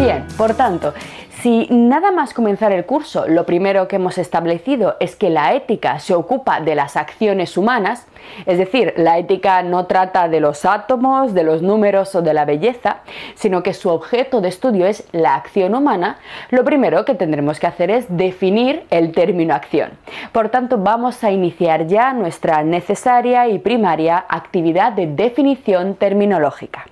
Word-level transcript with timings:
Bien, 0.00 0.26
por 0.38 0.54
tanto, 0.54 0.94
si 1.42 1.66
nada 1.70 2.10
más 2.10 2.32
comenzar 2.32 2.72
el 2.72 2.86
curso, 2.86 3.28
lo 3.28 3.44
primero 3.44 3.86
que 3.86 3.96
hemos 3.96 4.16
establecido 4.16 4.96
es 4.98 5.14
que 5.14 5.28
la 5.28 5.52
ética 5.52 5.98
se 5.98 6.14
ocupa 6.14 6.60
de 6.62 6.74
las 6.74 6.96
acciones 6.96 7.58
humanas, 7.58 8.06
es 8.46 8.56
decir, 8.56 8.94
la 8.96 9.18
ética 9.18 9.62
no 9.62 9.84
trata 9.84 10.28
de 10.28 10.40
los 10.40 10.64
átomos, 10.64 11.34
de 11.34 11.42
los 11.42 11.60
números 11.60 12.14
o 12.14 12.22
de 12.22 12.32
la 12.32 12.46
belleza, 12.46 13.00
sino 13.34 13.62
que 13.62 13.74
su 13.74 13.90
objeto 13.90 14.40
de 14.40 14.48
estudio 14.48 14.86
es 14.86 15.06
la 15.12 15.34
acción 15.34 15.74
humana, 15.74 16.16
lo 16.48 16.64
primero 16.64 17.04
que 17.04 17.14
tendremos 17.14 17.60
que 17.60 17.66
hacer 17.66 17.90
es 17.90 18.06
definir 18.08 18.86
el 18.88 19.12
término 19.12 19.54
acción. 19.54 19.90
Por 20.32 20.48
tanto, 20.48 20.78
vamos 20.78 21.22
a 21.24 21.30
iniciar 21.30 21.86
ya 21.86 22.14
nuestra 22.14 22.62
necesaria 22.62 23.48
y 23.48 23.58
primaria 23.58 24.24
actividad 24.28 24.92
de 24.92 25.08
definición 25.08 25.94
terminológica. 25.94 26.86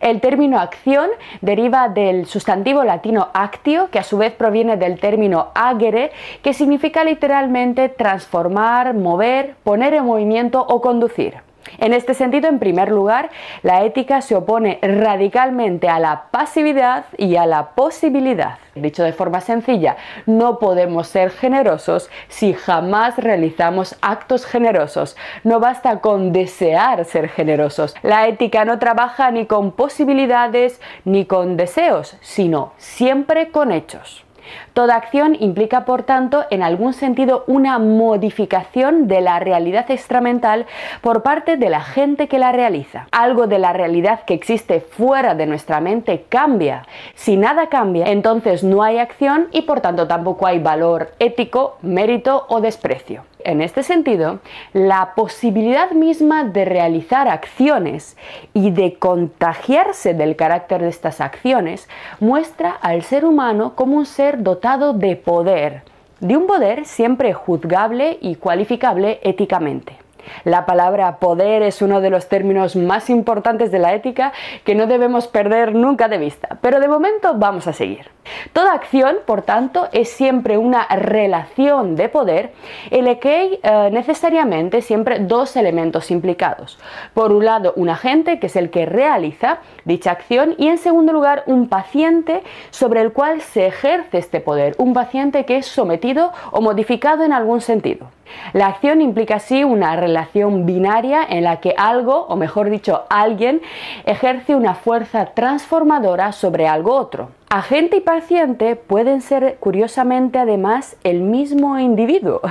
El 0.00 0.20
término 0.20 0.58
acción 0.58 1.08
deriva 1.40 1.88
del 1.88 2.26
sustantivo 2.26 2.84
latino 2.84 3.28
actio, 3.32 3.88
que 3.90 3.98
a 3.98 4.02
su 4.02 4.18
vez 4.18 4.32
proviene 4.32 4.76
del 4.76 5.00
término 5.00 5.48
agere, 5.54 6.12
que 6.42 6.52
significa 6.52 7.02
literalmente 7.02 7.88
transformar, 7.88 8.92
mover, 8.92 9.56
poner 9.64 9.94
en 9.94 10.04
movimiento 10.04 10.60
o 10.60 10.82
conducir. 10.82 11.45
En 11.78 11.92
este 11.92 12.14
sentido, 12.14 12.48
en 12.48 12.58
primer 12.58 12.90
lugar, 12.90 13.30
la 13.62 13.84
ética 13.84 14.20
se 14.20 14.34
opone 14.34 14.78
radicalmente 14.82 15.88
a 15.88 15.98
la 15.98 16.24
pasividad 16.30 17.06
y 17.16 17.36
a 17.36 17.46
la 17.46 17.70
posibilidad. 17.70 18.58
Dicho 18.74 19.02
de 19.02 19.12
forma 19.12 19.40
sencilla, 19.40 19.96
no 20.26 20.58
podemos 20.58 21.08
ser 21.08 21.30
generosos 21.30 22.10
si 22.28 22.52
jamás 22.52 23.16
realizamos 23.16 23.96
actos 24.02 24.44
generosos. 24.44 25.16
No 25.44 25.60
basta 25.60 26.00
con 26.00 26.32
desear 26.32 27.04
ser 27.06 27.28
generosos. 27.28 27.94
La 28.02 28.28
ética 28.28 28.64
no 28.64 28.78
trabaja 28.78 29.30
ni 29.30 29.46
con 29.46 29.72
posibilidades 29.72 30.80
ni 31.04 31.24
con 31.24 31.56
deseos, 31.56 32.18
sino 32.20 32.72
siempre 32.76 33.50
con 33.50 33.72
hechos. 33.72 34.25
Toda 34.72 34.96
acción 34.96 35.36
implica, 35.40 35.84
por 35.84 36.02
tanto, 36.02 36.44
en 36.50 36.62
algún 36.62 36.92
sentido 36.92 37.44
una 37.46 37.78
modificación 37.78 39.08
de 39.08 39.20
la 39.20 39.38
realidad 39.38 39.90
extramental 39.90 40.66
por 41.00 41.22
parte 41.22 41.56
de 41.56 41.70
la 41.70 41.80
gente 41.80 42.28
que 42.28 42.38
la 42.38 42.52
realiza. 42.52 43.08
Algo 43.12 43.46
de 43.46 43.58
la 43.58 43.72
realidad 43.72 44.24
que 44.24 44.34
existe 44.34 44.80
fuera 44.80 45.34
de 45.34 45.46
nuestra 45.46 45.80
mente 45.80 46.24
cambia. 46.28 46.86
Si 47.14 47.36
nada 47.36 47.68
cambia, 47.68 48.06
entonces 48.06 48.64
no 48.64 48.82
hay 48.82 48.98
acción 48.98 49.48
y 49.52 49.62
por 49.62 49.80
tanto 49.80 50.06
tampoco 50.06 50.46
hay 50.46 50.58
valor 50.58 51.12
ético, 51.18 51.78
mérito 51.82 52.46
o 52.48 52.60
desprecio. 52.60 53.24
En 53.40 53.60
este 53.60 53.82
sentido, 53.82 54.40
la 54.72 55.12
posibilidad 55.14 55.90
misma 55.90 56.44
de 56.44 56.64
realizar 56.64 57.28
acciones 57.28 58.16
y 58.54 58.70
de 58.70 58.94
contagiarse 58.94 60.14
del 60.14 60.36
carácter 60.36 60.82
de 60.82 60.88
estas 60.88 61.20
acciones 61.20 61.88
muestra 62.18 62.70
al 62.70 63.02
ser 63.02 63.24
humano 63.24 63.74
como 63.74 63.96
un 63.96 64.06
ser 64.06 64.42
dotado 64.42 64.94
de 64.94 65.16
poder, 65.16 65.82
de 66.20 66.36
un 66.36 66.46
poder 66.46 66.86
siempre 66.86 67.34
juzgable 67.34 68.18
y 68.20 68.36
cualificable 68.36 69.20
éticamente. 69.22 69.96
La 70.44 70.66
palabra 70.66 71.16
poder 71.18 71.62
es 71.62 71.82
uno 71.82 72.00
de 72.00 72.10
los 72.10 72.28
términos 72.28 72.74
más 72.74 73.10
importantes 73.10 73.70
de 73.70 73.78
la 73.78 73.94
ética 73.94 74.32
que 74.64 74.74
no 74.74 74.86
debemos 74.86 75.28
perder 75.28 75.74
nunca 75.74 76.08
de 76.08 76.18
vista, 76.18 76.58
pero 76.60 76.80
de 76.80 76.88
momento 76.88 77.34
vamos 77.34 77.66
a 77.66 77.72
seguir. 77.72 78.15
Toda 78.52 78.72
acción, 78.72 79.16
por 79.26 79.42
tanto, 79.42 79.88
es 79.92 80.10
siempre 80.10 80.58
una 80.58 80.86
relación 80.88 81.96
de 81.96 82.08
poder 82.08 82.52
en 82.90 83.04
la 83.04 83.16
que 83.16 83.34
hay 83.34 83.60
eh, 83.62 83.90
necesariamente 83.92 84.82
siempre 84.82 85.20
dos 85.20 85.56
elementos 85.56 86.10
implicados. 86.10 86.78
Por 87.14 87.32
un 87.32 87.44
lado, 87.44 87.72
un 87.76 87.88
agente, 87.88 88.38
que 88.38 88.46
es 88.46 88.56
el 88.56 88.70
que 88.70 88.86
realiza 88.86 89.58
dicha 89.84 90.10
acción, 90.10 90.54
y 90.58 90.68
en 90.68 90.78
segundo 90.78 91.12
lugar, 91.12 91.42
un 91.46 91.68
paciente 91.68 92.42
sobre 92.70 93.00
el 93.00 93.12
cual 93.12 93.40
se 93.40 93.66
ejerce 93.66 94.18
este 94.18 94.40
poder, 94.40 94.74
un 94.78 94.94
paciente 94.94 95.44
que 95.44 95.58
es 95.58 95.66
sometido 95.66 96.32
o 96.50 96.60
modificado 96.60 97.24
en 97.24 97.32
algún 97.32 97.60
sentido. 97.60 98.08
La 98.52 98.66
acción 98.66 99.00
implica 99.00 99.36
así 99.36 99.64
una 99.64 99.96
relación 99.96 100.66
binaria 100.66 101.24
en 101.28 101.44
la 101.44 101.60
que 101.60 101.74
algo, 101.76 102.26
o 102.28 102.36
mejor 102.36 102.70
dicho, 102.70 103.04
alguien, 103.08 103.62
ejerce 104.04 104.54
una 104.54 104.74
fuerza 104.74 105.26
transformadora 105.26 106.32
sobre 106.32 106.66
algo 106.66 106.94
otro. 106.94 107.30
Agente 107.48 107.98
y 107.98 108.00
paciente 108.00 108.74
pueden 108.74 109.20
ser 109.20 109.58
curiosamente 109.60 110.40
además 110.40 110.96
el 111.04 111.20
mismo 111.20 111.78
individuo. 111.78 112.40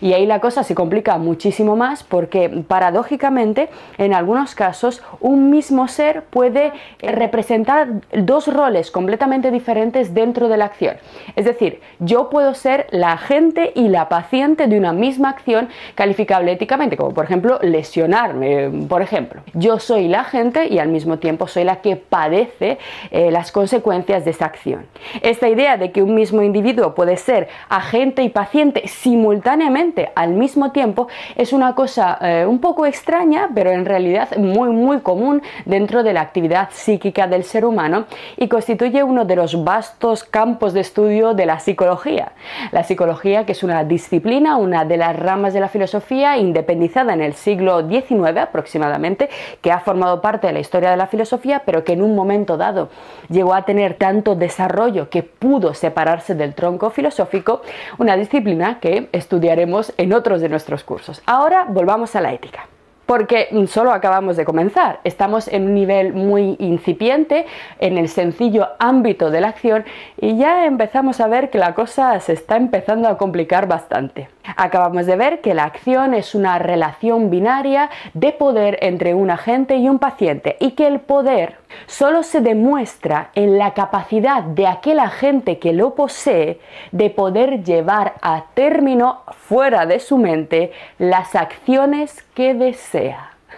Y 0.00 0.12
ahí 0.12 0.26
la 0.26 0.40
cosa 0.40 0.64
se 0.64 0.74
complica 0.74 1.16
muchísimo 1.18 1.76
más 1.76 2.02
porque 2.02 2.50
paradójicamente 2.66 3.70
en 3.96 4.12
algunos 4.12 4.54
casos 4.54 5.02
un 5.20 5.50
mismo 5.50 5.88
ser 5.88 6.24
puede 6.24 6.72
representar 6.98 7.88
dos 8.12 8.52
roles 8.52 8.90
completamente 8.90 9.50
diferentes 9.50 10.12
dentro 10.12 10.48
de 10.48 10.56
la 10.58 10.66
acción. 10.66 10.96
Es 11.36 11.46
decir, 11.46 11.80
yo 12.00 12.28
puedo 12.28 12.54
ser 12.54 12.86
la 12.90 13.12
agente 13.12 13.72
y 13.74 13.88
la 13.88 14.08
paciente 14.08 14.66
de 14.66 14.76
una 14.76 14.92
misma 14.92 15.30
acción 15.30 15.68
calificable 15.94 16.52
éticamente, 16.52 16.96
como 16.96 17.14
por 17.14 17.24
ejemplo 17.24 17.58
lesionarme, 17.62 18.70
por 18.88 19.00
ejemplo. 19.00 19.40
Yo 19.54 19.78
soy 19.78 20.08
la 20.08 20.20
agente 20.20 20.66
y 20.68 20.80
al 20.80 20.88
mismo 20.88 21.18
tiempo 21.18 21.46
soy 21.46 21.64
la 21.64 21.76
que 21.76 21.96
padece 21.96 22.78
eh, 23.10 23.30
las 23.30 23.52
consecuencias 23.52 24.23
de 24.24 24.30
esta 24.30 24.46
acción. 24.46 24.86
Esta 25.22 25.48
idea 25.48 25.76
de 25.76 25.92
que 25.92 26.02
un 26.02 26.14
mismo 26.14 26.42
individuo 26.42 26.94
puede 26.94 27.16
ser 27.16 27.48
agente 27.68 28.22
y 28.22 28.28
paciente 28.28 28.86
simultáneamente 28.88 30.10
al 30.14 30.30
mismo 30.30 30.72
tiempo 30.72 31.08
es 31.36 31.52
una 31.52 31.74
cosa 31.74 32.18
eh, 32.20 32.46
un 32.46 32.60
poco 32.60 32.86
extraña, 32.86 33.50
pero 33.54 33.70
en 33.70 33.84
realidad 33.84 34.36
muy 34.36 34.70
muy 34.70 35.00
común 35.00 35.42
dentro 35.64 36.02
de 36.02 36.12
la 36.12 36.20
actividad 36.20 36.68
psíquica 36.70 37.26
del 37.26 37.44
ser 37.44 37.64
humano 37.64 38.06
y 38.36 38.48
constituye 38.48 39.02
uno 39.02 39.24
de 39.24 39.36
los 39.36 39.64
vastos 39.64 40.24
campos 40.24 40.72
de 40.72 40.80
estudio 40.80 41.34
de 41.34 41.46
la 41.46 41.58
psicología. 41.60 42.32
La 42.72 42.84
psicología 42.84 43.46
que 43.46 43.52
es 43.52 43.62
una 43.62 43.84
disciplina, 43.84 44.56
una 44.56 44.84
de 44.84 44.96
las 44.96 45.16
ramas 45.16 45.54
de 45.54 45.60
la 45.60 45.68
filosofía 45.68 46.36
independizada 46.36 47.12
en 47.12 47.20
el 47.20 47.34
siglo 47.34 47.88
XIX 47.88 48.38
aproximadamente, 48.38 49.28
que 49.60 49.72
ha 49.72 49.80
formado 49.80 50.20
parte 50.20 50.46
de 50.46 50.52
la 50.52 50.60
historia 50.60 50.90
de 50.90 50.96
la 50.96 51.06
filosofía, 51.06 51.62
pero 51.64 51.84
que 51.84 51.92
en 51.92 52.02
un 52.02 52.14
momento 52.14 52.56
dado 52.56 52.88
llegó 53.28 53.54
a 53.54 53.62
tener 53.62 53.94
tan 53.94 54.13
tanto 54.14 54.36
desarrollo 54.36 55.10
que 55.10 55.24
pudo 55.24 55.74
separarse 55.74 56.36
del 56.36 56.54
tronco 56.54 56.90
filosófico, 56.90 57.62
una 57.98 58.16
disciplina 58.16 58.78
que 58.78 59.08
estudiaremos 59.10 59.92
en 59.96 60.12
otros 60.12 60.40
de 60.40 60.48
nuestros 60.48 60.84
cursos. 60.84 61.20
Ahora 61.26 61.66
volvamos 61.68 62.14
a 62.14 62.20
la 62.20 62.32
ética 62.32 62.68
porque 63.06 63.48
solo 63.68 63.92
acabamos 63.92 64.36
de 64.36 64.44
comenzar. 64.44 65.00
Estamos 65.04 65.48
en 65.48 65.66
un 65.66 65.74
nivel 65.74 66.12
muy 66.12 66.56
incipiente, 66.58 67.46
en 67.78 67.98
el 67.98 68.08
sencillo 68.08 68.68
ámbito 68.78 69.30
de 69.30 69.40
la 69.40 69.48
acción, 69.48 69.84
y 70.20 70.36
ya 70.36 70.66
empezamos 70.66 71.20
a 71.20 71.28
ver 71.28 71.50
que 71.50 71.58
la 71.58 71.74
cosa 71.74 72.18
se 72.20 72.32
está 72.32 72.56
empezando 72.56 73.08
a 73.08 73.18
complicar 73.18 73.68
bastante. 73.68 74.28
Acabamos 74.56 75.06
de 75.06 75.16
ver 75.16 75.40
que 75.40 75.54
la 75.54 75.64
acción 75.64 76.12
es 76.12 76.34
una 76.34 76.58
relación 76.58 77.30
binaria 77.30 77.88
de 78.12 78.32
poder 78.32 78.78
entre 78.82 79.14
un 79.14 79.30
agente 79.30 79.76
y 79.76 79.88
un 79.88 79.98
paciente 79.98 80.56
y 80.60 80.72
que 80.72 80.86
el 80.86 81.00
poder 81.00 81.56
solo 81.86 82.22
se 82.22 82.40
demuestra 82.40 83.30
en 83.34 83.58
la 83.58 83.72
capacidad 83.72 84.42
de 84.42 84.66
aquel 84.66 84.98
agente 85.00 85.58
que 85.58 85.72
lo 85.72 85.94
posee 85.94 86.60
de 86.92 87.10
poder 87.10 87.64
llevar 87.64 88.14
a 88.20 88.44
término 88.54 89.22
fuera 89.32 89.86
de 89.86 89.98
su 89.98 90.18
mente 90.18 90.72
las 90.98 91.34
acciones 91.34 92.22
que 92.34 92.54
desea. 92.54 92.93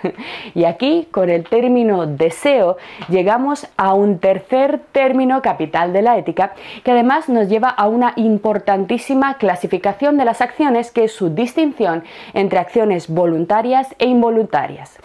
Y 0.54 0.64
aquí, 0.64 1.08
con 1.10 1.30
el 1.30 1.44
término 1.44 2.06
deseo, 2.06 2.76
llegamos 3.08 3.66
a 3.76 3.94
un 3.94 4.18
tercer 4.18 4.80
término 4.92 5.42
capital 5.42 5.92
de 5.92 6.02
la 6.02 6.18
ética, 6.18 6.52
que 6.84 6.92
además 6.92 7.28
nos 7.28 7.48
lleva 7.48 7.68
a 7.68 7.88
una 7.88 8.12
importantísima 8.16 9.38
clasificación 9.38 10.16
de 10.16 10.24
las 10.24 10.40
acciones, 10.40 10.90
que 10.90 11.04
es 11.04 11.12
su 11.12 11.30
distinción 11.30 12.04
entre 12.34 12.58
acciones 12.58 13.08
voluntarias 13.08 13.94
e 13.98 14.06
involuntarias. 14.06 14.98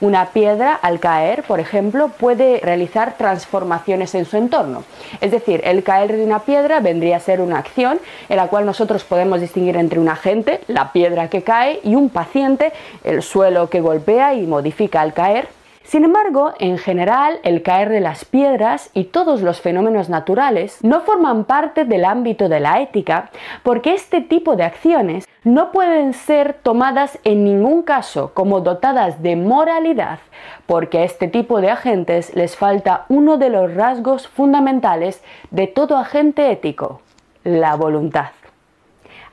Una 0.00 0.26
piedra 0.26 0.74
al 0.74 1.00
caer, 1.00 1.42
por 1.42 1.60
ejemplo, 1.60 2.08
puede 2.08 2.60
realizar 2.62 3.16
transformaciones 3.16 4.14
en 4.14 4.24
su 4.24 4.36
entorno. 4.36 4.84
Es 5.20 5.30
decir, 5.30 5.60
el 5.64 5.82
caer 5.82 6.16
de 6.16 6.24
una 6.24 6.40
piedra 6.40 6.80
vendría 6.80 7.16
a 7.16 7.20
ser 7.20 7.40
una 7.40 7.58
acción 7.58 8.00
en 8.28 8.36
la 8.36 8.48
cual 8.48 8.66
nosotros 8.66 9.04
podemos 9.04 9.40
distinguir 9.40 9.76
entre 9.76 9.98
un 9.98 10.08
agente, 10.08 10.60
la 10.66 10.92
piedra 10.92 11.28
que 11.28 11.42
cae, 11.42 11.80
y 11.84 11.94
un 11.94 12.10
paciente, 12.10 12.72
el 13.04 13.22
suelo 13.22 13.70
que 13.70 13.80
golpea 13.80 14.34
y 14.34 14.46
modifica 14.46 15.00
al 15.00 15.12
caer. 15.12 15.48
Sin 15.88 16.04
embargo, 16.04 16.52
en 16.58 16.76
general, 16.76 17.40
el 17.44 17.62
caer 17.62 17.88
de 17.88 18.00
las 18.00 18.26
piedras 18.26 18.90
y 18.92 19.04
todos 19.04 19.40
los 19.40 19.62
fenómenos 19.62 20.10
naturales 20.10 20.84
no 20.84 21.00
forman 21.00 21.44
parte 21.44 21.86
del 21.86 22.04
ámbito 22.04 22.50
de 22.50 22.60
la 22.60 22.82
ética 22.82 23.30
porque 23.62 23.94
este 23.94 24.20
tipo 24.20 24.54
de 24.54 24.64
acciones 24.64 25.26
no 25.54 25.72
pueden 25.72 26.12
ser 26.12 26.54
tomadas 26.54 27.18
en 27.24 27.44
ningún 27.44 27.82
caso 27.82 28.32
como 28.34 28.60
dotadas 28.60 29.22
de 29.22 29.36
moralidad 29.36 30.18
porque 30.66 30.98
a 30.98 31.04
este 31.04 31.28
tipo 31.28 31.60
de 31.60 31.70
agentes 31.70 32.34
les 32.34 32.56
falta 32.56 33.06
uno 33.08 33.38
de 33.38 33.48
los 33.48 33.74
rasgos 33.74 34.28
fundamentales 34.28 35.22
de 35.50 35.66
todo 35.66 35.96
agente 35.96 36.50
ético, 36.50 37.00
la 37.44 37.74
voluntad. 37.74 38.37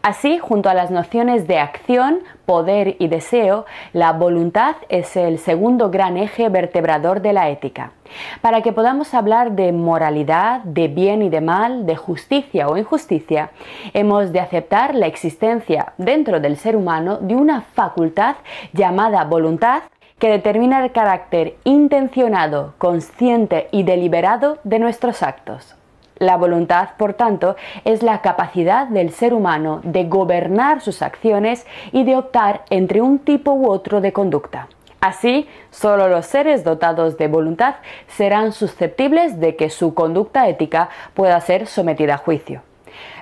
Así, 0.05 0.37
junto 0.37 0.69
a 0.69 0.75
las 0.75 0.91
nociones 0.91 1.47
de 1.47 1.57
acción, 1.57 2.19
poder 2.45 2.95
y 2.99 3.07
deseo, 3.07 3.65
la 3.91 4.13
voluntad 4.13 4.75
es 4.87 5.17
el 5.17 5.39
segundo 5.39 5.89
gran 5.89 6.15
eje 6.15 6.47
vertebrador 6.47 7.23
de 7.23 7.33
la 7.33 7.49
ética. 7.49 7.91
Para 8.39 8.61
que 8.61 8.71
podamos 8.71 9.15
hablar 9.15 9.53
de 9.53 9.71
moralidad, 9.71 10.59
de 10.59 10.89
bien 10.89 11.23
y 11.23 11.29
de 11.29 11.41
mal, 11.41 11.87
de 11.87 11.95
justicia 11.95 12.67
o 12.67 12.77
injusticia, 12.77 13.49
hemos 13.95 14.31
de 14.31 14.41
aceptar 14.41 14.93
la 14.93 15.07
existencia 15.07 15.93
dentro 15.97 16.39
del 16.39 16.57
ser 16.57 16.75
humano 16.75 17.17
de 17.19 17.35
una 17.35 17.61
facultad 17.61 18.35
llamada 18.73 19.23
voluntad 19.23 19.81
que 20.19 20.29
determina 20.29 20.85
el 20.85 20.91
carácter 20.91 21.55
intencionado, 21.63 22.75
consciente 22.77 23.69
y 23.71 23.81
deliberado 23.81 24.59
de 24.63 24.77
nuestros 24.77 25.23
actos. 25.23 25.75
La 26.17 26.37
voluntad, 26.37 26.89
por 26.97 27.13
tanto, 27.13 27.57
es 27.83 28.01
la 28.01 28.21
capacidad 28.21 28.87
del 28.87 29.11
ser 29.11 29.33
humano 29.33 29.81
de 29.83 30.05
gobernar 30.05 30.79
sus 30.79 31.01
acciones 31.01 31.65
y 31.91 32.05
de 32.05 32.15
optar 32.15 32.61
entre 32.69 33.01
un 33.01 33.19
tipo 33.19 33.51
u 33.51 33.69
otro 33.69 33.99
de 33.99 34.13
conducta. 34.13 34.69
Así, 35.01 35.47
solo 35.71 36.07
los 36.07 36.25
seres 36.25 36.63
dotados 36.63 37.17
de 37.17 37.27
voluntad 37.27 37.75
serán 38.07 38.53
susceptibles 38.53 39.39
de 39.39 39.55
que 39.55 39.69
su 39.69 39.93
conducta 39.93 40.47
ética 40.47 40.89
pueda 41.13 41.39
ser 41.41 41.67
sometida 41.67 42.15
a 42.15 42.17
juicio. 42.17 42.61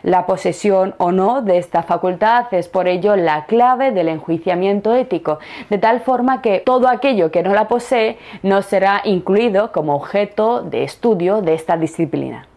La 0.04 0.26
posesión 0.26 0.94
o 0.98 1.12
no 1.12 1.42
de 1.42 1.58
esta 1.58 1.82
facultad 1.84 2.46
es 2.54 2.70
por 2.70 2.88
ello 2.88 3.16
la 3.16 3.46
clave 3.46 3.92
del 3.92 4.08
enjuiciamiento 4.08 4.94
ético, 4.94 5.40
de 5.70 5.78
tal 5.78 6.02
forma 6.02 6.42
que 6.42 6.60
todo 6.60 6.88
aquello 6.88 7.32
que 7.32 7.42
no 7.42 7.54
la 7.54 7.68
posee 7.68 8.18
no 8.44 8.62
será 8.62 9.02
incluido 9.04 9.72
como 9.72 9.96
objeto 9.96 10.62
de 10.62 10.84
estudio 10.84 11.42
de 11.42 11.56
esta 11.56 11.76
disciplina. 11.76 12.48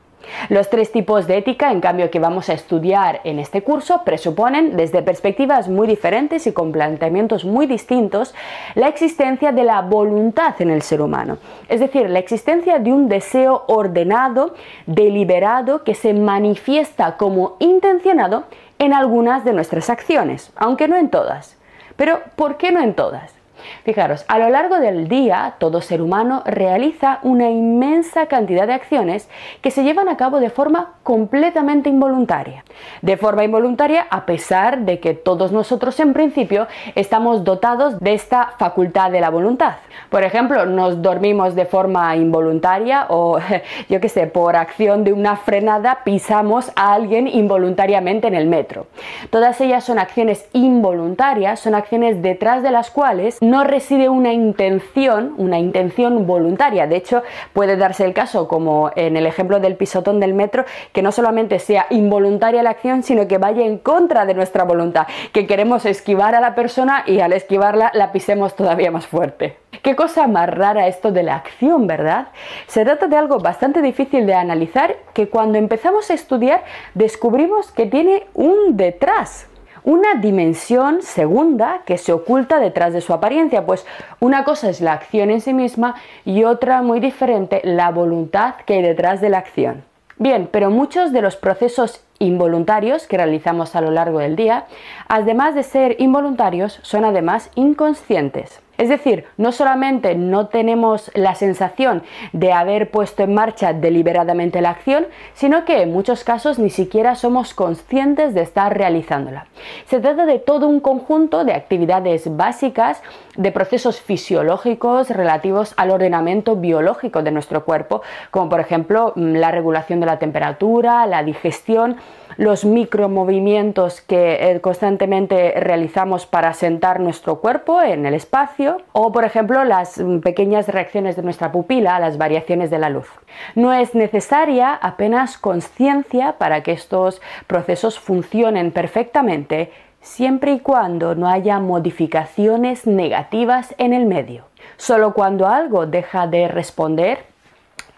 Los 0.48 0.70
tres 0.70 0.92
tipos 0.92 1.26
de 1.26 1.38
ética, 1.38 1.72
en 1.72 1.80
cambio, 1.80 2.10
que 2.10 2.18
vamos 2.18 2.48
a 2.48 2.54
estudiar 2.54 3.20
en 3.24 3.38
este 3.38 3.62
curso 3.62 4.02
presuponen, 4.04 4.76
desde 4.76 5.02
perspectivas 5.02 5.68
muy 5.68 5.86
diferentes 5.86 6.46
y 6.46 6.52
con 6.52 6.72
planteamientos 6.72 7.44
muy 7.44 7.66
distintos, 7.66 8.34
la 8.74 8.88
existencia 8.88 9.52
de 9.52 9.64
la 9.64 9.82
voluntad 9.82 10.54
en 10.60 10.70
el 10.70 10.82
ser 10.82 11.00
humano, 11.00 11.38
es 11.68 11.80
decir, 11.80 12.08
la 12.10 12.18
existencia 12.18 12.78
de 12.78 12.92
un 12.92 13.08
deseo 13.08 13.64
ordenado, 13.66 14.54
deliberado, 14.86 15.84
que 15.84 15.94
se 15.94 16.14
manifiesta 16.14 17.16
como 17.16 17.56
intencionado 17.58 18.44
en 18.78 18.92
algunas 18.92 19.44
de 19.44 19.52
nuestras 19.52 19.90
acciones, 19.90 20.52
aunque 20.56 20.88
no 20.88 20.96
en 20.96 21.10
todas. 21.10 21.56
Pero, 21.96 22.20
¿por 22.36 22.56
qué 22.56 22.72
no 22.72 22.80
en 22.80 22.94
todas? 22.94 23.35
Fijaros, 23.84 24.24
a 24.28 24.38
lo 24.38 24.48
largo 24.50 24.78
del 24.78 25.08
día 25.08 25.54
todo 25.58 25.80
ser 25.80 26.02
humano 26.02 26.42
realiza 26.44 27.20
una 27.22 27.50
inmensa 27.50 28.26
cantidad 28.26 28.66
de 28.66 28.74
acciones 28.74 29.28
que 29.62 29.70
se 29.70 29.84
llevan 29.84 30.08
a 30.08 30.16
cabo 30.16 30.40
de 30.40 30.50
forma 30.50 30.94
completamente 31.02 31.88
involuntaria. 31.88 32.64
De 33.02 33.16
forma 33.16 33.44
involuntaria 33.44 34.06
a 34.10 34.26
pesar 34.26 34.80
de 34.80 35.00
que 35.00 35.14
todos 35.14 35.52
nosotros 35.52 35.98
en 36.00 36.12
principio 36.12 36.66
estamos 36.94 37.44
dotados 37.44 38.00
de 38.00 38.14
esta 38.14 38.54
facultad 38.58 39.10
de 39.10 39.20
la 39.20 39.30
voluntad. 39.30 39.76
Por 40.10 40.22
ejemplo, 40.22 40.66
nos 40.66 41.02
dormimos 41.02 41.54
de 41.54 41.66
forma 41.66 42.14
involuntaria 42.16 43.06
o 43.08 43.38
yo 43.88 44.00
qué 44.00 44.08
sé, 44.08 44.26
por 44.26 44.56
acción 44.56 45.04
de 45.04 45.12
una 45.12 45.36
frenada 45.36 46.00
pisamos 46.04 46.70
a 46.76 46.92
alguien 46.92 47.26
involuntariamente 47.26 48.28
en 48.28 48.34
el 48.34 48.46
metro. 48.46 48.86
Todas 49.30 49.60
ellas 49.60 49.84
son 49.84 49.98
acciones 49.98 50.48
involuntarias, 50.52 51.60
son 51.60 51.74
acciones 51.74 52.22
detrás 52.22 52.62
de 52.62 52.70
las 52.70 52.90
cuales 52.90 53.38
no 53.50 53.64
reside 53.64 54.08
una 54.08 54.32
intención, 54.32 55.34
una 55.38 55.58
intención 55.58 56.26
voluntaria. 56.26 56.86
De 56.86 56.96
hecho, 56.96 57.22
puede 57.52 57.76
darse 57.76 58.04
el 58.04 58.14
caso, 58.14 58.48
como 58.48 58.90
en 58.96 59.16
el 59.16 59.26
ejemplo 59.26 59.60
del 59.60 59.76
pisotón 59.76 60.20
del 60.20 60.34
metro, 60.34 60.64
que 60.92 61.02
no 61.02 61.12
solamente 61.12 61.58
sea 61.58 61.86
involuntaria 61.90 62.62
la 62.62 62.70
acción, 62.70 63.02
sino 63.02 63.28
que 63.28 63.38
vaya 63.38 63.64
en 63.64 63.78
contra 63.78 64.26
de 64.26 64.34
nuestra 64.34 64.64
voluntad, 64.64 65.06
que 65.32 65.46
queremos 65.46 65.86
esquivar 65.86 66.34
a 66.34 66.40
la 66.40 66.54
persona 66.54 67.04
y 67.06 67.20
al 67.20 67.32
esquivarla 67.32 67.90
la 67.94 68.12
pisemos 68.12 68.54
todavía 68.56 68.90
más 68.90 69.06
fuerte. 69.06 69.56
Qué 69.82 69.94
cosa 69.94 70.26
más 70.26 70.48
rara 70.48 70.88
esto 70.88 71.12
de 71.12 71.22
la 71.22 71.36
acción, 71.36 71.86
¿verdad? 71.86 72.28
Se 72.66 72.84
trata 72.84 73.06
de 73.06 73.16
algo 73.16 73.38
bastante 73.38 73.82
difícil 73.82 74.26
de 74.26 74.34
analizar 74.34 74.96
que 75.12 75.28
cuando 75.28 75.58
empezamos 75.58 76.10
a 76.10 76.14
estudiar 76.14 76.64
descubrimos 76.94 77.70
que 77.70 77.86
tiene 77.86 78.26
un 78.34 78.76
detrás 78.76 79.46
una 79.86 80.16
dimensión 80.16 81.00
segunda 81.00 81.82
que 81.86 81.96
se 81.96 82.12
oculta 82.12 82.58
detrás 82.58 82.92
de 82.92 83.00
su 83.00 83.14
apariencia, 83.14 83.64
pues 83.64 83.86
una 84.18 84.42
cosa 84.42 84.68
es 84.68 84.80
la 84.80 84.92
acción 84.92 85.30
en 85.30 85.40
sí 85.40 85.54
misma 85.54 85.94
y 86.24 86.42
otra 86.42 86.82
muy 86.82 86.98
diferente, 86.98 87.60
la 87.62 87.92
voluntad 87.92 88.56
que 88.66 88.74
hay 88.74 88.82
detrás 88.82 89.20
de 89.20 89.28
la 89.28 89.38
acción. 89.38 89.84
Bien, 90.18 90.48
pero 90.50 90.70
muchos 90.70 91.12
de 91.12 91.22
los 91.22 91.36
procesos 91.36 92.02
involuntarios 92.18 93.06
que 93.06 93.16
realizamos 93.16 93.76
a 93.76 93.80
lo 93.80 93.92
largo 93.92 94.18
del 94.18 94.34
día, 94.34 94.64
además 95.06 95.54
de 95.54 95.62
ser 95.62 95.94
involuntarios, 96.00 96.80
son 96.82 97.04
además 97.04 97.50
inconscientes. 97.54 98.60
Es 98.78 98.88
decir, 98.88 99.24
no 99.36 99.52
solamente 99.52 100.14
no 100.14 100.48
tenemos 100.48 101.10
la 101.14 101.34
sensación 101.34 102.02
de 102.32 102.52
haber 102.52 102.90
puesto 102.90 103.22
en 103.22 103.34
marcha 103.34 103.72
deliberadamente 103.72 104.60
la 104.60 104.70
acción, 104.70 105.06
sino 105.34 105.64
que 105.64 105.82
en 105.82 105.92
muchos 105.92 106.24
casos 106.24 106.58
ni 106.58 106.70
siquiera 106.70 107.14
somos 107.14 107.54
conscientes 107.54 108.34
de 108.34 108.42
estar 108.42 108.76
realizándola. 108.76 109.46
Se 109.86 110.00
trata 110.00 110.26
de 110.26 110.38
todo 110.38 110.68
un 110.68 110.80
conjunto 110.80 111.44
de 111.44 111.54
actividades 111.54 112.36
básicas, 112.36 113.02
de 113.36 113.52
procesos 113.52 114.00
fisiológicos 114.00 115.10
relativos 115.10 115.74
al 115.76 115.90
ordenamiento 115.90 116.56
biológico 116.56 117.22
de 117.22 117.30
nuestro 117.30 117.64
cuerpo, 117.64 118.02
como 118.30 118.48
por 118.48 118.60
ejemplo 118.60 119.12
mm, 119.14 119.34
la 119.36 119.50
regulación 119.50 120.00
de 120.00 120.06
la 120.06 120.18
temperatura, 120.18 121.06
la 121.06 121.22
digestión, 121.22 121.96
los 122.36 122.64
micromovimientos 122.64 124.00
que 124.02 124.50
eh, 124.50 124.60
constantemente 124.60 125.54
realizamos 125.56 126.26
para 126.26 126.52
sentar 126.52 127.00
nuestro 127.00 127.40
cuerpo 127.40 127.80
en 127.82 128.04
el 128.04 128.14
espacio 128.14 128.82
o 128.92 129.12
por 129.12 129.24
ejemplo 129.24 129.64
las 129.64 129.98
mm, 129.98 130.20
pequeñas 130.20 130.68
reacciones 130.68 131.16
de 131.16 131.22
nuestra 131.22 131.52
pupila 131.52 131.96
a 131.96 132.00
las 132.00 132.18
variaciones 132.18 132.70
de 132.70 132.78
la 132.78 132.90
luz. 132.90 133.08
No 133.54 133.72
es 133.72 133.94
necesaria 133.94 134.74
apenas 134.74 135.38
conciencia 135.38 136.36
para 136.38 136.62
que 136.62 136.72
estos 136.72 137.20
procesos 137.46 137.98
funcionen 137.98 138.70
perfectamente 138.70 139.70
siempre 140.06 140.52
y 140.52 140.60
cuando 140.60 141.16
no 141.16 141.28
haya 141.28 141.58
modificaciones 141.58 142.86
negativas 142.86 143.74
en 143.76 143.92
el 143.92 144.06
medio. 144.06 144.44
Solo 144.76 145.12
cuando 145.12 145.48
algo 145.48 145.86
deja 145.86 146.28
de 146.28 146.46
responder 146.46 147.26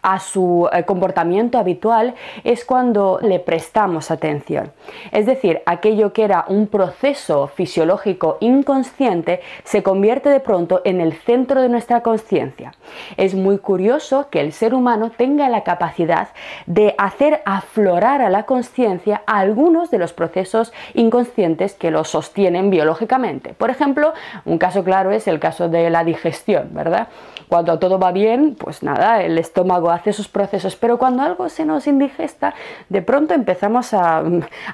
a 0.09 0.21
su 0.21 0.69
eh, 0.73 0.85
comportamiento 0.85 1.59
habitual 1.59 2.15
es 2.43 2.65
cuando 2.65 3.19
le 3.21 3.41
prestamos 3.41 4.11
atención. 4.11 4.73
Es 5.13 5.27
decir, 5.27 5.61
aquello 5.67 6.15
que 6.15 6.25
era 6.25 6.47
un 6.49 6.67
proceso 6.67 7.49
fisiológico 7.49 8.39
inconsciente 8.41 9.41
se 9.65 9.83
convierte 9.83 10.31
de 10.31 10.41
pronto 10.41 10.81
en 10.85 11.03
el 11.03 11.13
centro 11.13 11.61
de 11.61 11.69
nuestra 11.69 12.01
conciencia. 12.01 12.73
Es 13.19 13.35
muy 13.35 13.59
curioso 13.59 14.29
que 14.31 14.41
el 14.41 14.53
ser 14.53 14.73
humano 14.73 15.11
tenga 15.15 15.49
la 15.51 15.63
capacidad 15.63 16.29
de 16.67 16.95
hacer 16.97 17.43
aflorar 17.45 18.23
a 18.23 18.31
la 18.31 18.45
conciencia 18.45 19.23
algunos 19.27 19.91
de 19.91 19.99
los 19.99 20.15
procesos 20.15 20.73
inconscientes 20.95 21.75
que 21.75 21.91
lo 21.91 22.05
sostienen 22.05 22.71
biológicamente. 22.71 23.53
Por 23.53 23.69
ejemplo, 23.69 24.15
un 24.47 24.57
caso 24.57 24.85
claro 24.85 25.11
es 25.11 25.29
el 25.29 25.39
caso 25.39 25.69
de 25.69 25.91
la 25.91 26.03
digestión, 26.03 26.71
¿verdad? 26.73 27.09
Cuando 27.49 27.79
todo 27.79 27.99
va 27.99 28.13
bien, 28.13 28.57
pues 28.59 28.83
nada, 28.83 29.23
el 29.23 29.39
estómago 29.39 29.91
hace 29.99 30.13
sus 30.13 30.29
procesos, 30.29 30.77
pero 30.77 30.99
cuando 30.99 31.23
algo 31.23 31.49
se 31.49 31.65
nos 31.65 31.87
indigesta, 31.87 32.55
de 32.89 33.03
pronto 33.03 33.35
empezamos 33.35 33.95
a, 33.95 34.23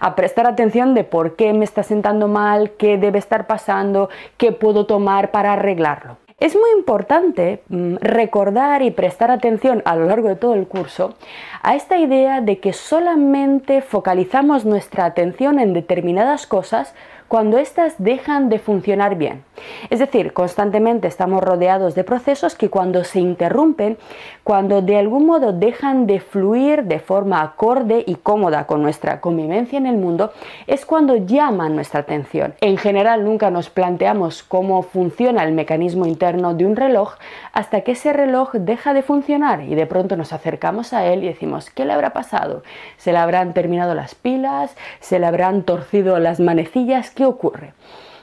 a 0.00 0.14
prestar 0.14 0.46
atención 0.46 0.94
de 0.94 1.04
por 1.04 1.36
qué 1.36 1.52
me 1.52 1.64
está 1.64 1.82
sentando 1.82 2.28
mal, 2.28 2.72
qué 2.78 2.96
debe 2.98 3.18
estar 3.18 3.46
pasando, 3.46 4.08
qué 4.36 4.52
puedo 4.52 4.86
tomar 4.86 5.30
para 5.30 5.52
arreglarlo. 5.54 6.16
Es 6.40 6.56
muy 6.56 6.70
importante 6.76 7.62
mm, 7.68 7.96
recordar 8.00 8.82
y 8.82 8.90
prestar 8.90 9.30
atención 9.30 9.82
a 9.84 9.94
lo 9.94 10.06
largo 10.06 10.28
de 10.28 10.34
todo 10.34 10.54
el 10.54 10.66
curso 10.66 11.14
a 11.62 11.76
esta 11.76 11.96
idea 11.96 12.40
de 12.40 12.58
que 12.58 12.72
solamente 12.72 13.80
focalizamos 13.82 14.64
nuestra 14.64 15.04
atención 15.04 15.60
en 15.60 15.72
determinadas 15.72 16.46
cosas 16.46 16.94
cuando 17.34 17.58
éstas 17.58 17.96
dejan 17.98 18.48
de 18.48 18.60
funcionar 18.60 19.16
bien. 19.16 19.42
Es 19.90 19.98
decir, 19.98 20.32
constantemente 20.32 21.08
estamos 21.08 21.42
rodeados 21.42 21.96
de 21.96 22.04
procesos 22.04 22.54
que 22.54 22.70
cuando 22.70 23.02
se 23.02 23.18
interrumpen, 23.18 23.98
cuando 24.44 24.82
de 24.82 24.96
algún 24.96 25.26
modo 25.26 25.52
dejan 25.52 26.06
de 26.06 26.20
fluir 26.20 26.84
de 26.84 27.00
forma 27.00 27.42
acorde 27.42 28.04
y 28.06 28.14
cómoda 28.14 28.66
con 28.66 28.82
nuestra 28.82 29.20
convivencia 29.20 29.78
en 29.78 29.86
el 29.86 29.96
mundo, 29.96 30.32
es 30.68 30.86
cuando 30.86 31.16
llaman 31.16 31.74
nuestra 31.74 32.00
atención. 32.00 32.54
En 32.60 32.76
general 32.76 33.24
nunca 33.24 33.50
nos 33.50 33.68
planteamos 33.68 34.44
cómo 34.44 34.82
funciona 34.82 35.42
el 35.42 35.54
mecanismo 35.54 36.06
interno 36.06 36.54
de 36.54 36.66
un 36.66 36.76
reloj 36.76 37.14
hasta 37.52 37.80
que 37.80 37.92
ese 37.92 38.12
reloj 38.12 38.52
deja 38.52 38.94
de 38.94 39.02
funcionar 39.02 39.62
y 39.62 39.74
de 39.74 39.86
pronto 39.86 40.16
nos 40.16 40.32
acercamos 40.32 40.92
a 40.92 41.06
él 41.06 41.24
y 41.24 41.28
decimos, 41.28 41.70
¿qué 41.70 41.84
le 41.84 41.94
habrá 41.94 42.12
pasado? 42.12 42.62
¿Se 42.96 43.10
le 43.10 43.18
habrán 43.18 43.54
terminado 43.54 43.94
las 43.94 44.14
pilas? 44.14 44.76
¿Se 45.00 45.18
le 45.18 45.26
habrán 45.26 45.62
torcido 45.64 46.20
las 46.20 46.38
manecillas? 46.38 47.10
¿Qué 47.10 47.23
ocurre? 47.24 47.72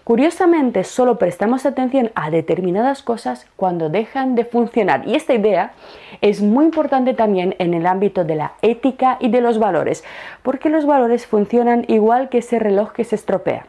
Curiosamente, 0.04 0.84
solo 0.84 1.20
prestamos 1.20 1.66
atención 1.66 2.12
a 2.16 2.32
determinadas 2.32 3.04
cosas 3.04 3.46
cuando 3.56 3.90
dejan 3.90 4.34
de 4.34 4.46
funcionar. 4.46 5.08
Y 5.08 5.16
esta 5.16 5.34
idea 5.34 5.74
es 6.22 6.42
muy 6.42 6.66
importante 6.66 7.14
también 7.14 7.56
en 7.60 7.74
el 7.76 7.86
ámbito 7.86 8.24
de 8.24 8.36
la 8.36 8.54
ética 8.64 9.18
y 9.20 9.30
de 9.30 9.42
los 9.42 9.60
valores, 9.60 10.04
porque 10.42 10.70
los 10.70 10.86
valores 10.86 11.28
funcionan 11.28 11.86
igual 11.88 12.30
que 12.30 12.40
ese 12.40 12.58
reloj 12.58 12.92
que 12.94 13.04
se 13.04 13.16
estropea. 13.16 13.68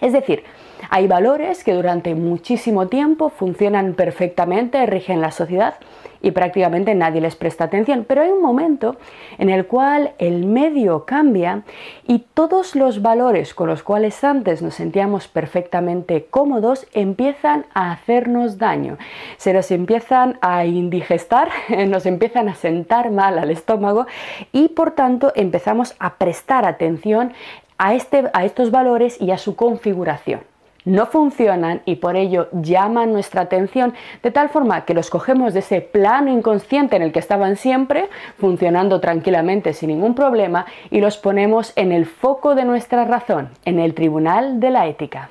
Es 0.00 0.12
decir, 0.12 0.44
hay 0.90 1.06
valores 1.06 1.64
que 1.64 1.72
durante 1.72 2.14
muchísimo 2.14 2.88
tiempo 2.88 3.30
funcionan 3.30 3.94
perfectamente, 3.94 4.84
rigen 4.84 5.22
la 5.22 5.30
sociedad 5.30 5.76
y 6.24 6.30
prácticamente 6.30 6.94
nadie 6.94 7.20
les 7.20 7.36
presta 7.36 7.64
atención, 7.64 8.06
pero 8.08 8.22
hay 8.22 8.30
un 8.30 8.40
momento 8.40 8.96
en 9.36 9.50
el 9.50 9.66
cual 9.66 10.12
el 10.18 10.46
medio 10.46 11.04
cambia 11.04 11.64
y 12.06 12.20
todos 12.32 12.74
los 12.74 13.02
valores 13.02 13.52
con 13.52 13.68
los 13.68 13.82
cuales 13.82 14.24
antes 14.24 14.62
nos 14.62 14.74
sentíamos 14.74 15.28
perfectamente 15.28 16.26
cómodos 16.30 16.86
empiezan 16.94 17.66
a 17.74 17.92
hacernos 17.92 18.56
daño, 18.56 18.96
se 19.36 19.52
nos 19.52 19.70
empiezan 19.70 20.38
a 20.40 20.64
indigestar, 20.64 21.50
nos 21.86 22.06
empiezan 22.06 22.48
a 22.48 22.54
sentar 22.54 23.10
mal 23.10 23.38
al 23.38 23.50
estómago 23.50 24.06
y 24.50 24.68
por 24.68 24.92
tanto 24.92 25.30
empezamos 25.36 25.94
a 25.98 26.14
prestar 26.14 26.64
atención 26.64 27.34
a, 27.76 27.94
este, 27.94 28.30
a 28.32 28.46
estos 28.46 28.70
valores 28.70 29.20
y 29.20 29.30
a 29.30 29.36
su 29.36 29.56
configuración 29.56 30.53
no 30.84 31.06
funcionan 31.06 31.82
y 31.84 31.96
por 31.96 32.16
ello 32.16 32.48
llaman 32.52 33.12
nuestra 33.12 33.42
atención 33.42 33.94
de 34.22 34.30
tal 34.30 34.48
forma 34.48 34.84
que 34.84 34.94
los 34.94 35.10
cogemos 35.10 35.54
de 35.54 35.60
ese 35.60 35.80
plano 35.80 36.30
inconsciente 36.30 36.96
en 36.96 37.02
el 37.02 37.12
que 37.12 37.18
estaban 37.18 37.56
siempre, 37.56 38.08
funcionando 38.38 39.00
tranquilamente 39.00 39.72
sin 39.72 39.88
ningún 39.88 40.14
problema, 40.14 40.66
y 40.90 41.00
los 41.00 41.16
ponemos 41.16 41.72
en 41.76 41.92
el 41.92 42.06
foco 42.06 42.54
de 42.54 42.64
nuestra 42.64 43.04
razón, 43.04 43.50
en 43.64 43.78
el 43.78 43.94
tribunal 43.94 44.60
de 44.60 44.70
la 44.70 44.86
ética. 44.86 45.30